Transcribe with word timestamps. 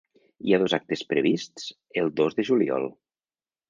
Hi 0.47 0.55
ha 0.55 0.59
dos 0.63 0.75
actes 0.77 1.05
prevists 1.13 1.69
el 2.05 2.13
dos 2.23 2.41
de 2.43 2.51
juliol. 2.53 2.93